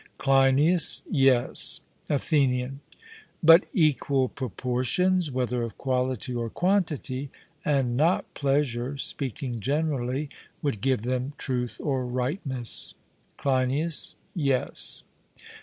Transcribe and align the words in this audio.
CLEINIAS: 0.17 1.03
Yes. 1.11 1.79
ATHENIAN: 2.09 2.79
But 3.43 3.65
equal 3.71 4.29
proportions, 4.29 5.29
whether 5.29 5.61
of 5.61 5.77
quality 5.77 6.33
or 6.33 6.49
quantity, 6.49 7.29
and 7.63 7.95
not 7.95 8.25
pleasure, 8.33 8.97
speaking 8.97 9.59
generally, 9.59 10.29
would 10.63 10.81
give 10.81 11.03
them 11.03 11.33
truth 11.37 11.77
or 11.79 12.03
rightness. 12.03 12.95
CLEINIAS: 13.37 14.15
Yes. 14.33 15.03